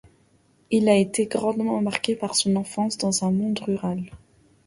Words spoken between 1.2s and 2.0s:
grandement